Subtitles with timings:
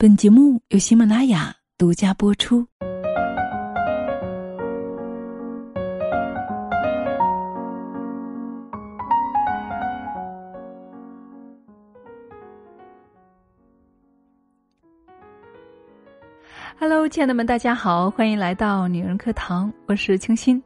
[0.00, 2.64] 本节目由喜马拉雅独家播出。
[16.78, 20.62] Hello，亲爱的们，大家好，欢迎来到女人课堂，我是清新。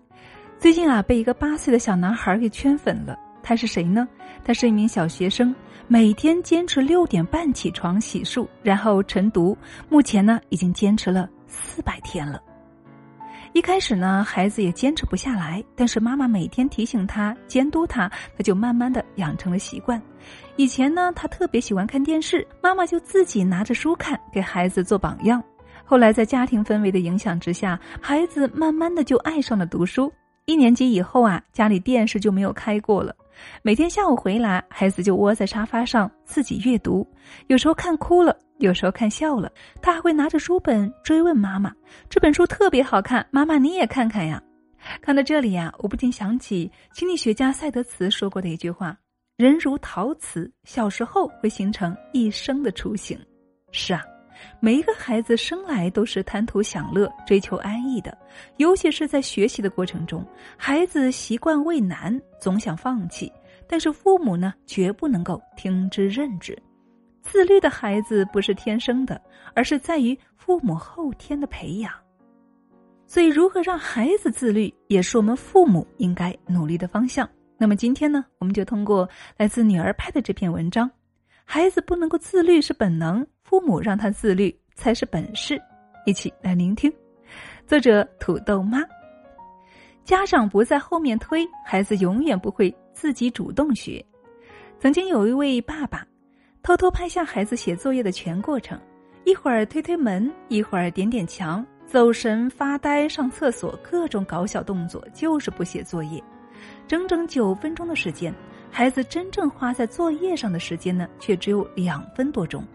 [0.58, 3.18] 最近啊，被一个八岁的小男孩给圈粉了。
[3.42, 4.06] 他是谁呢？
[4.44, 5.54] 他是一名小学生，
[5.88, 9.56] 每天坚持六点半起床洗漱，然后晨读。
[9.88, 12.40] 目前呢，已经坚持了四百天了。
[13.52, 20.00] 一开始呢，孩子也坚持不下来，但是妈妈每天提醒他、监督他，他就慢慢的养成了习惯。
[20.56, 25.42] 以前呢，他特别喜欢看电视，妈妈就自己拿着书看，给孩子做榜样。
[25.84, 30.10] 后来，在家庭氛围的影响之下，孩子慢慢的就爱上了读书。
[30.46, 33.14] 一年级以后啊，家里电视就没有开过了。
[33.62, 37.06] 每天下午回来，孩子就窝在沙发上自己阅读，
[37.46, 39.50] 有时候看哭了，有时候看笑了，
[39.80, 41.72] 他还会拿着书本追问妈妈
[42.08, 44.42] ：“这本书特别好看，妈妈你也看看呀。”
[45.00, 48.96] 看到这里呀，我不禁想起心理学家赛德茨说过的一句话
[49.38, 53.18] ：“人如陶瓷，小时候会形成一生的雏形。”
[53.70, 54.02] 是啊。
[54.60, 58.16] 每一个孩子生来都是贪图享乐、追求安逸的，
[58.56, 60.24] 尤其是在学习的过程中，
[60.56, 63.32] 孩子习惯畏难，总想放弃。
[63.66, 66.56] 但是父母呢，绝不能够听之任之。
[67.22, 69.20] 自律的孩子不是天生的，
[69.54, 71.92] 而是在于父母后天的培养。
[73.06, 77.28] 所以，如何让孩子自律，也是我们父母应该努力的方向。
[77.58, 80.90] 那么，今天呢，我们就通过来自女儿派的这篇文章。
[81.54, 85.60] 孩子不能够自律是本能，父母让他自律才是本事。
[86.06, 86.90] 一起来聆听，
[87.66, 88.80] 作者土豆妈。
[90.02, 94.02] 家长不在后面推，孩子永远不会自己主动学。
[94.78, 96.06] 曾经有一位爸爸，
[96.62, 98.80] 偷偷拍下孩子写作业的全过程，
[99.26, 106.18] 一会儿推推门，一会儿点点墙，走神、发呆、上厕所，各种搞小动作，就是不写作业。
[106.88, 108.34] 整整九分钟的时间。
[108.74, 112.66] 孩子真正花在作业上的时间呢，却只有两分多钟。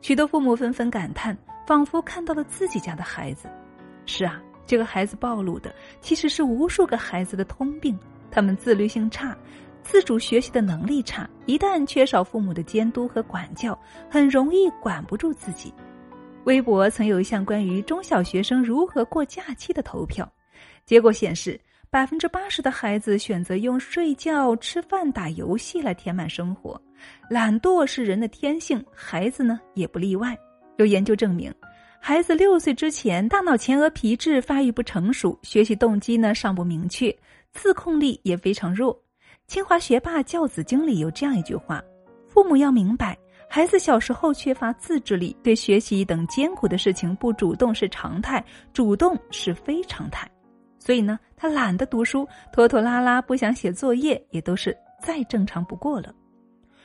[0.00, 1.36] 许多父母纷纷感叹，
[1.66, 3.48] 仿佛看到了自己家的孩子。
[4.06, 7.98] 是啊，这个孩子暴露的其实是无数个孩子的通病：
[8.30, 9.36] 他们自律性差，
[9.82, 11.28] 自主学习的能力差。
[11.46, 13.76] 一旦缺少父母的监督和管教，
[14.08, 15.74] 很容易管不住自己。
[16.44, 20.30] 微博曾有一项关于中小学生如何过假期的投票，
[20.86, 21.60] 结果显示。
[21.94, 26.82] 百分之八十的孩子选择用睡觉、吃饭、打游戏来填满生活，
[27.30, 30.36] 懒惰是人的天性，孩子呢也不例外。
[30.78, 31.54] 有研究证明，
[32.00, 37.16] 孩子六岁之前，大脑前额皮质发育不成熟，学习动机呢尚不明确，
[37.52, 39.00] 自控力也非常弱。
[39.46, 41.80] 清华学霸教子经里有这样一句话：
[42.26, 43.16] 父母要明白，
[43.48, 50.28] 孩子小时候缺乏自制力，对学习等艰苦的事情不主动是常态，主动是非常态。
[50.84, 56.14] 所以呢，他懒得读书，拖拖拉拉，不想写作业，也都是再正常不过了。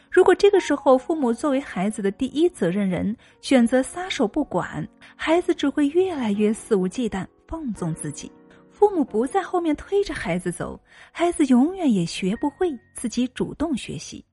[0.09, 4.87] 如果这个时候父母作为孩子的第一责任人选择撒手不管，
[5.17, 8.31] 孩子只会越来越肆无忌惮、放纵自己。
[8.69, 10.79] 父母不在后面推着孩子走，
[11.11, 14.23] 孩子永远也学不会自己主动学习。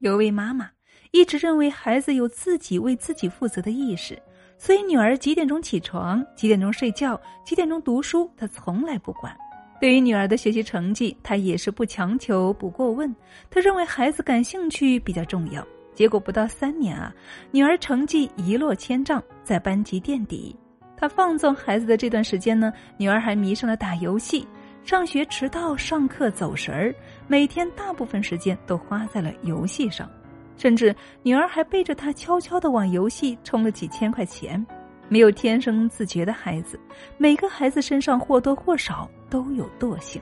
[0.00, 0.70] 有位妈妈
[1.12, 4.20] 一直认为孩子有自己为自己负责的意识。
[4.56, 9.36] 所以，女儿几点钟起床，几点钟睡觉，几点钟读书，她从来不管。
[9.80, 13.14] 对于女儿的学习成绩，她也是不强求、不过问。
[13.50, 15.66] 他认为孩子感兴趣比较重要。
[15.92, 17.12] 结果不到三年啊，
[17.50, 20.56] 女儿成绩一落千丈，在班级垫底。
[20.96, 24.46] 她放纵孩子的这段时间呢，女儿还迷上了打游戏，
[24.84, 26.94] 上学迟到，上课走神儿，
[27.26, 30.08] 每天大部分时间都花在了游戏上。
[30.56, 34.64] 甚至女儿还背着他悄悄的往游戏充了几千块钱。
[35.08, 36.80] 没有天生自觉的孩子，
[37.18, 40.20] 每个孩子身上或多或少都有惰性。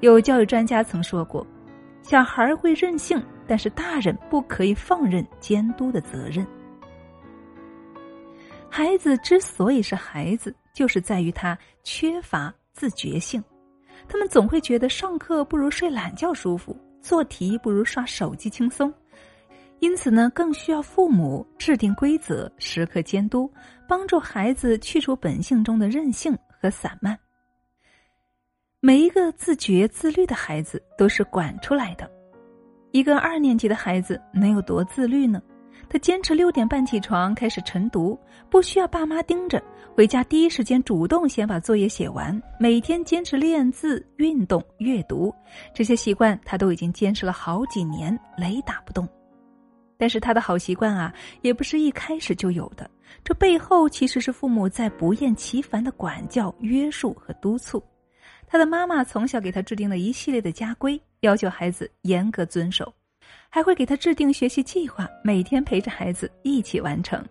[0.00, 1.44] 有教育专家曾说过，
[2.02, 6.46] 小孩会任性，但是大人不可以放任监督的责任。
[8.68, 13.42] 孩子之所以是孩子，就是在于他缺乏自觉性。
[14.06, 18.92] 他们总会觉得上课不如睡懒觉舒服，做题不如刷手机轻松。
[19.80, 23.50] 因此呢，更需要父母制定规则，时刻监督，
[23.86, 27.18] 帮助孩子去除本性中的任性和散漫。
[28.80, 32.10] 每一个自觉自律的孩子都是管出来的。
[32.92, 35.42] 一个二年级的孩子能有多自律呢？
[35.88, 38.18] 他坚持六点半起床开始晨读，
[38.50, 39.62] 不需要爸妈盯着，
[39.94, 42.40] 回家第一时间主动先把作业写完。
[42.58, 45.32] 每天坚持练字、运动、阅读，
[45.74, 49.06] 这些习惯他都已经坚持了好几年，雷打不动。
[49.98, 51.12] 但是他的好习惯啊，
[51.42, 52.90] 也不是一开始就有的。
[53.24, 57.82] 这背后其实是父母在不厌其烦的管教、约束和督促。
[58.46, 62.92] 他的妈妈从小给他制定了一系列的家规，要求孩子严格遵守，
[63.48, 67.24] 还会给他制定学习计划，每天陪着孩子一起完成。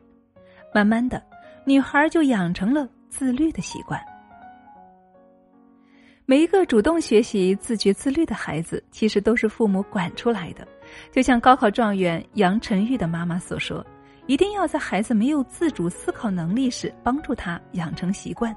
[0.74, 1.24] 慢慢的，
[1.66, 4.02] 女孩就养成了自律的习惯。
[6.28, 10.68] 每一个主动学习、自觉自律的孩子，其实都是父母管出来的。
[11.12, 13.86] 就像高考状元杨晨玉的妈妈所说
[14.26, 18.56] ：“一定要在孩子没有自主思考能力时，帮助他养成习惯。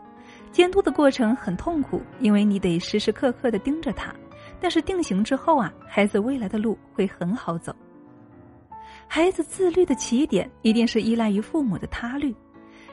[0.51, 4.15] 监督的过程很痛苦，因为你得时时刻刻的盯着他。
[4.59, 7.77] 但是定型之后啊，孩子未来的路会很好走。
[9.07, 12.35] 孩子自律的起点，一定是依赖于父母的他律。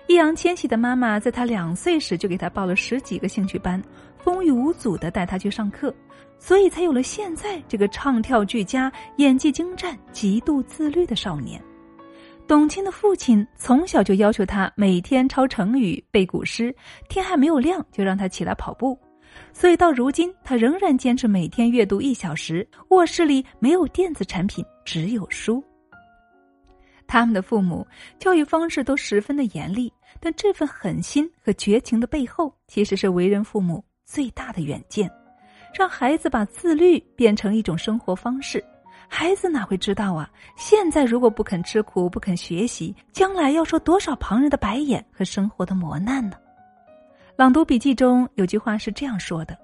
[0.08, 3.82] 易烊千玺的妈妈在他两岁时就给他报了十几个兴趣班，
[4.18, 5.94] 风雨无阻的带他去上课。”
[6.38, 11.60] 所以才有了现在这个唱跳俱佳、演技精湛、极度自律的少年。
[12.46, 16.76] 董卿的父亲从小就要求他每天抄成语、背古诗，
[17.08, 19.00] 天还没有亮就让他起来跑步。
[19.54, 22.68] 所以到如今，他仍然坚持每天阅读一小时。
[22.90, 25.64] 卧室里没有电子产品，只有书。
[27.08, 27.86] 他们的父母
[28.20, 35.10] 教育方式都十分的严厉，但这份狠心和绝情的背后，其实是为人父母最大的远见。
[35.74, 38.64] 让孩子把自律变成一种生活方式，
[39.10, 40.30] 孩子哪会知道啊？
[40.56, 46.38] 现在如果不肯吃苦、不肯学习，将来要受多少旁人的白眼和生活的磨难呢？
[47.36, 49.58] 朗读笔记中有句话是这样说的：“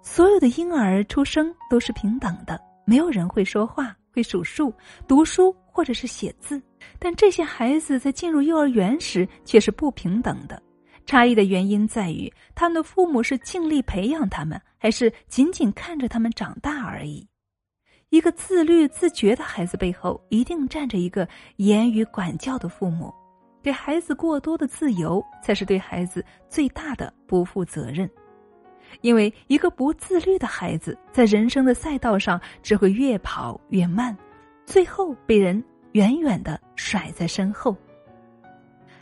[0.00, 4.72] 所有的婴儿出生都是平等的，没有人会说话、会数数、
[5.08, 6.62] 读书或者是写字，
[6.98, 10.62] 但这些孩子在进入幼儿园时却是不平等的。”
[11.04, 17.28] 差异的原因在于，他们的父母是尽力培养他们，还是仅仅看着他们长大而已。
[18.08, 23.12] 一个自律自觉的孩子背后，一定站着一个言语管教的父母。
[23.62, 28.08] 给孩子过多的自由，才是对孩子最大的不负责任。
[29.02, 34.16] 因为一个不自律的孩子，在人生的赛道上只会越跑越慢，
[34.66, 37.74] 最后被人远远的甩在身后。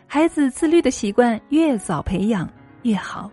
[0.07, 2.49] 孩子自律的习惯越早培养
[2.83, 3.29] 越好。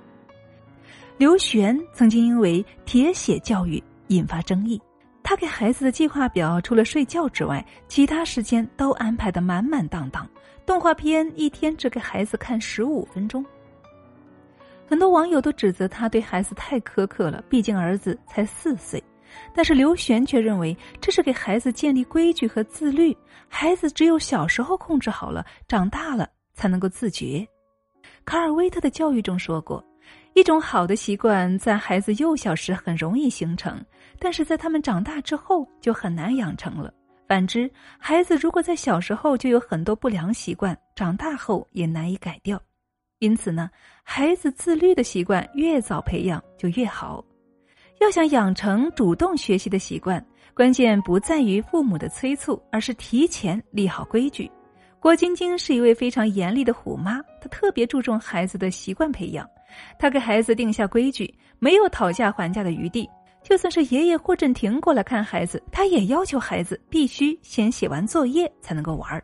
[1.17, 4.81] 刘璇曾经因为铁血教育引发争议，
[5.21, 10.27] 他给孩子的计划表除了睡觉之外，其他时间都安排的满满当当。
[10.65, 13.45] 动画片一天只给孩子看十五分钟。
[14.87, 19.03] 很多网友都指责他对孩子太苛刻了，毕竟儿子才四岁。
[19.53, 23.15] 但是刘璇却认为这是给孩子建立规矩和自律，
[23.47, 26.27] 孩子只有小时候控制好了，长大了。
[26.53, 27.47] 才能够自觉。
[28.25, 29.83] 卡尔威特的教育中说过，
[30.33, 33.83] 一种好的习惯在孩子幼小时很容易形成，
[34.19, 36.93] 但是在他们长大之后就很难养成了。
[37.25, 42.61] 反之，孩子如果在小时候就有很多不良习惯，长大后也难以改掉。
[43.19, 43.69] 因此呢，
[44.03, 47.23] 孩子自律的习惯越早培养就越好。
[48.01, 50.25] 要想养成主动学习的习惯，
[50.55, 54.51] 关键不在于父母的催促，而是提前立好规矩。
[54.99, 59.47] 郭晶晶是一位非常严厉的虎妈，她特别注重孩子的习惯培养。
[59.99, 63.07] 她给孩子定下规矩，没有讨价还价的余地。
[63.43, 69.23] 就算是爷爷霍震霆过来看孩子，他也要求孩子必须先写完作业才能够玩儿。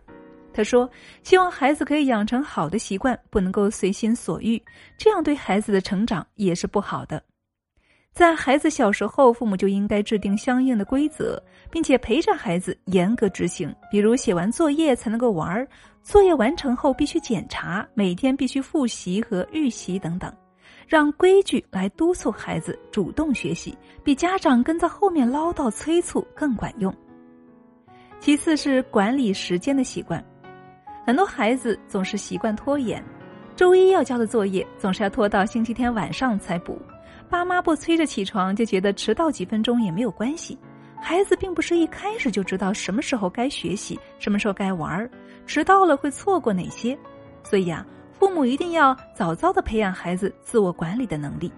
[0.54, 0.88] 他说
[1.24, 4.62] ：“希望孩子可以养成好的习惯，不能够随心所欲，
[5.00, 7.22] 这样对孩子的成长也是不好的。”
[8.18, 13.72] 在孩子小时候，父母就应该制定相应的规则，并且陪着孩子严格执行。
[13.92, 15.68] 比如写完作业才能够玩儿，
[16.02, 20.34] 作业完成后必须检查，每天必须复习和预习等等，
[20.88, 26.92] 让规矩来督促孩子主动学习，比家长跟在后面唠叨催促更管用。
[28.20, 30.26] 其次是管理时间的习惯，
[31.06, 33.00] 很多孩子总是习惯拖延，
[33.56, 36.82] 周一要交的作业总是要拖到星期天晚上才补。
[37.30, 40.58] 爸妈不催着起床，就觉得迟到几分钟也没有关系。
[41.00, 45.10] 孩子并不是一开始就知道什么时候该学习，什么时候该玩儿，
[45.46, 46.98] 迟到了会错过哪些。
[47.44, 51.52] 所以呀，父母一定要早早的培养孩子自我管理的能力。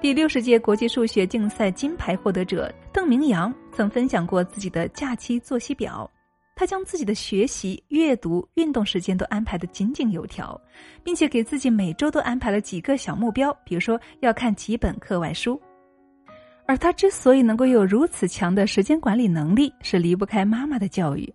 [0.00, 6.08] 第六十届国际数学竞赛金牌获得者邓明阳曾分享过自己的假期作息表。
[6.60, 10.60] 他将自己的学习、阅读、运动时间都安排的井井有条，
[11.02, 15.58] 并且给自己每周都安排了几个小目标，比如说要看几本课外书。
[16.66, 21.32] 而他之所以能够有如此强的时间管理能力，是离不开妈妈的教育。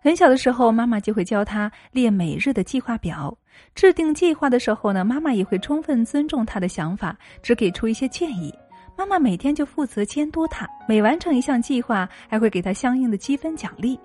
[0.00, 3.36] 很小的时候，妈妈就会教他列每日的计划表。
[3.74, 8.50] 制定计划的时候呢，妈妈也会充分尊重他的想法，只给出一些建议。
[8.96, 14.00] 妈妈每天就负责监督他，每完成一项计划，还会给他相应的积分奖励。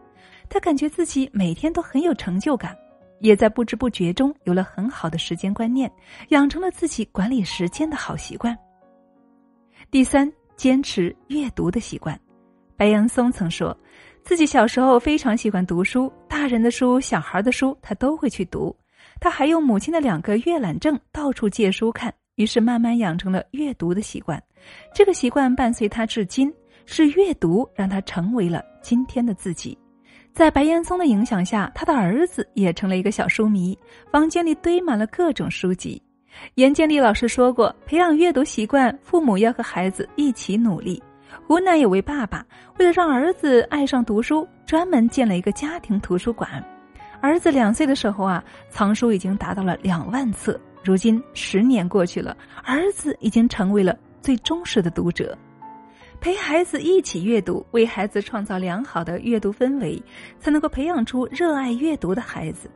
[0.49, 2.75] 他感觉自己每天都很有成就感，
[3.19, 5.91] 也在不知不觉中有了很好的时间观念，
[6.29, 8.57] 养成了自己管理时间的好习惯。
[9.91, 12.19] 第三，坚持阅读的习惯。
[12.75, 13.75] 白岩松曾说，
[14.23, 18.75] 自己小时候非常喜欢读书，大人的书、小孩的书，他都会去读。
[19.19, 24.41] 他还用母亲的两个阅览证到处借书看，于是慢慢养成了阅读的习惯。
[24.93, 26.53] 这个习惯伴随他至今，
[26.85, 29.77] 是阅读让他成为了今天的自己。
[30.37, 33.75] 在白岩松的影响下，他的儿子也成了一个小书迷，
[34.11, 35.99] 房间里堆满了各种书籍。
[36.53, 41.01] 严建立老师说过，培养阅读习惯，父母要和孩子一起努力。
[41.47, 42.45] 湖南有位爸爸，
[42.77, 46.63] 为了让儿子爱上读书，专门建了一个家庭图书馆。
[47.19, 50.59] 儿子两岁的时候啊，藏书已经达到了两万册。
[50.83, 55.35] 如今十年过去了，儿子已经成为了最忠实的读者。
[56.19, 60.01] 陪孩子一起阅读，为孩子创造良好的阅读氛围，
[60.39, 62.69] 才能够培养出热爱阅读的孩子。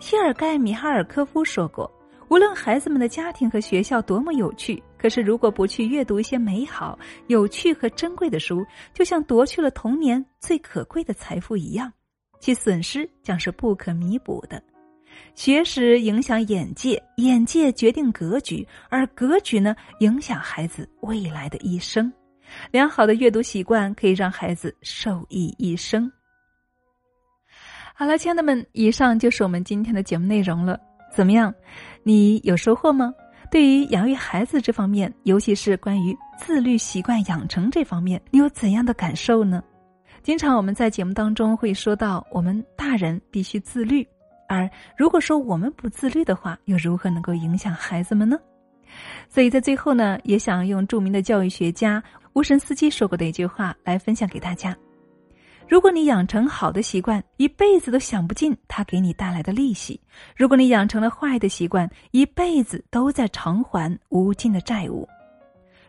[0.00, 1.90] 谢尔盖·米哈尔科夫说过。
[2.28, 11.92] 无论孩子们的家庭和学校多么有趣，可是如果不去阅读一些美好、有趣和珍贵的书，就像夺去了童年最可贵的财富一样，
[12.38, 14.62] 其损失将是不可弥补的。
[15.34, 22.12] 学识影响眼界，眼界决定格局，而格局呢，影响孩子未来的一生。
[22.70, 26.10] 良好的阅读习惯可以让孩子受益一生。
[27.94, 30.80] 好了，亲爱的们，以上就是我们今天的节目内容了。
[31.14, 31.52] 怎么样？
[32.02, 33.12] 你有收获吗？
[33.50, 39.62] 对于养育孩子这方面，尤其是关于自律习惯养成这方面，你有怎样的感受呢？
[40.22, 44.06] 经常我们在节目当中会说到，我们大人必须自律，
[44.48, 48.38] 而如果说我们不自律的话，又如何能够影响孩子们呢？
[49.28, 52.02] 所以在最后呢，也想用著名的教育学家
[52.34, 54.76] 乌申斯基说过的一句话来分享给大家。
[55.68, 59.96] 如果你养成好的习惯，一辈子都享不尽它给你带来的利息；
[60.36, 65.08] 如果你养成了坏的习惯，一辈子都在偿还无尽的债务。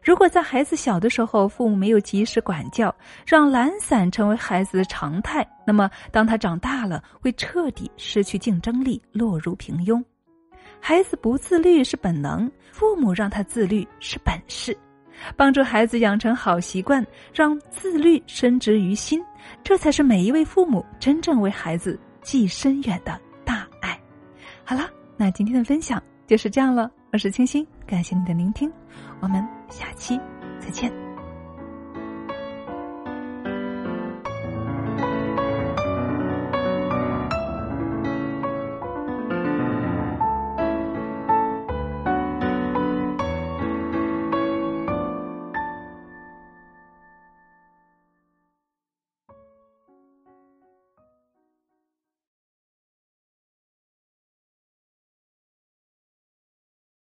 [0.03, 2.93] 如果在孩子小的时候，父母没有及时管教，
[3.25, 10.03] 让懒散成为孩子的常态，那么当他长大了，会彻底失去竞争力，落入平庸。
[10.81, 14.75] 孩子不自律是本能，父母让他自律是本事。
[15.37, 19.23] 帮助孩子养成好习惯，让自律深植于心，
[19.63, 23.97] 这才是每一位父母真正为孩子寄深远的大爱。
[24.63, 26.89] 好了，那今天的分享就是这样了。
[27.13, 28.71] 我是清新，感谢你的聆听，
[29.19, 30.19] 我们下期
[30.59, 31.10] 再见。